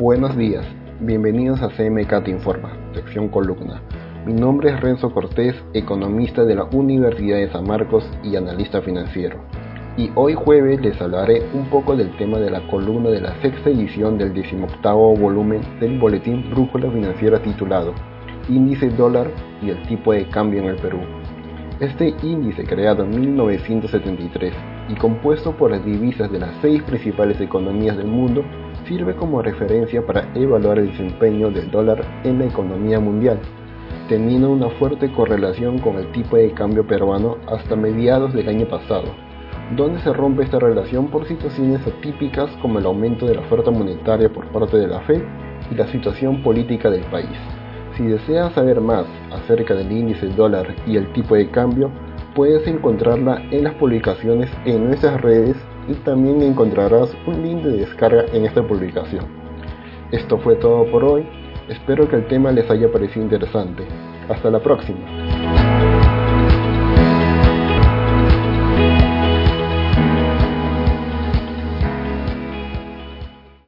Buenos 0.00 0.34
días, 0.34 0.64
bienvenidos 1.00 1.60
a 1.60 1.68
CMK 1.68 2.24
Te 2.24 2.30
Informa, 2.30 2.72
sección 2.94 3.28
columna. 3.28 3.82
Mi 4.24 4.32
nombre 4.32 4.70
es 4.70 4.80
Renzo 4.80 5.12
Cortés, 5.12 5.54
economista 5.74 6.42
de 6.42 6.54
la 6.54 6.64
Universidad 6.64 7.36
de 7.36 7.52
San 7.52 7.64
Marcos 7.66 8.08
y 8.24 8.34
analista 8.34 8.80
financiero. 8.80 9.44
Y 9.98 10.10
hoy 10.14 10.32
jueves 10.32 10.80
les 10.80 10.98
hablaré 11.02 11.42
un 11.52 11.66
poco 11.66 11.96
del 11.96 12.16
tema 12.16 12.38
de 12.38 12.48
la 12.48 12.66
columna 12.68 13.10
de 13.10 13.20
la 13.20 13.38
sexta 13.42 13.68
edición 13.68 14.16
del 14.16 14.32
18 14.32 14.68
volumen 15.18 15.60
del 15.80 15.98
boletín 15.98 16.48
Brújula 16.50 16.90
Financiera 16.90 17.38
titulado 17.42 17.92
Índice 18.48 18.88
dólar 18.88 19.30
y 19.60 19.68
el 19.68 19.86
tipo 19.86 20.14
de 20.14 20.26
cambio 20.30 20.62
en 20.62 20.68
el 20.70 20.76
Perú. 20.76 21.00
Este 21.78 22.14
índice, 22.22 22.64
creado 22.64 23.04
en 23.04 23.20
1973 23.20 24.54
y 24.88 24.94
compuesto 24.94 25.54
por 25.54 25.70
las 25.70 25.84
divisas 25.84 26.32
de 26.32 26.38
las 26.38 26.54
seis 26.62 26.82
principales 26.84 27.38
economías 27.38 27.98
del 27.98 28.06
mundo, 28.06 28.42
sirve 28.86 29.14
como 29.14 29.42
referencia 29.42 30.04
para 30.04 30.28
evaluar 30.34 30.78
el 30.78 30.90
desempeño 30.90 31.50
del 31.50 31.70
dólar 31.70 32.04
en 32.24 32.38
la 32.38 32.46
economía 32.46 33.00
mundial, 33.00 33.38
teniendo 34.08 34.50
una 34.50 34.68
fuerte 34.70 35.12
correlación 35.12 35.78
con 35.78 35.96
el 35.96 36.10
tipo 36.12 36.36
de 36.36 36.52
cambio 36.52 36.86
peruano 36.86 37.36
hasta 37.46 37.76
mediados 37.76 38.32
del 38.34 38.48
año 38.48 38.66
pasado, 38.66 39.14
donde 39.76 40.00
se 40.00 40.12
rompe 40.12 40.42
esta 40.42 40.58
relación 40.58 41.08
por 41.08 41.26
situaciones 41.26 41.86
atípicas 41.86 42.50
como 42.62 42.78
el 42.78 42.86
aumento 42.86 43.26
de 43.26 43.36
la 43.36 43.42
oferta 43.42 43.70
monetaria 43.70 44.28
por 44.32 44.46
parte 44.46 44.76
de 44.76 44.88
la 44.88 45.00
Fed 45.00 45.22
y 45.70 45.74
la 45.74 45.86
situación 45.88 46.42
política 46.42 46.90
del 46.90 47.04
país. 47.04 47.38
Si 47.96 48.04
deseas 48.04 48.52
saber 48.54 48.80
más 48.80 49.06
acerca 49.32 49.74
del 49.74 49.92
índice 49.92 50.26
dólar 50.28 50.74
y 50.86 50.96
el 50.96 51.12
tipo 51.12 51.34
de 51.34 51.50
cambio, 51.50 51.90
puedes 52.40 52.66
encontrarla 52.66 53.42
en 53.50 53.64
las 53.64 53.74
publicaciones 53.74 54.48
en 54.64 54.86
nuestras 54.86 55.20
redes 55.20 55.56
y 55.88 55.92
también 56.06 56.40
encontrarás 56.40 57.14
un 57.26 57.42
link 57.42 57.62
de 57.62 57.72
descarga 57.72 58.24
en 58.32 58.46
esta 58.46 58.66
publicación. 58.66 59.26
Esto 60.10 60.38
fue 60.38 60.56
todo 60.56 60.90
por 60.90 61.04
hoy, 61.04 61.26
espero 61.68 62.08
que 62.08 62.16
el 62.16 62.26
tema 62.28 62.50
les 62.50 62.70
haya 62.70 62.90
parecido 62.90 63.26
interesante. 63.26 63.84
Hasta 64.30 64.50
la 64.50 64.58
próxima. 64.58 65.29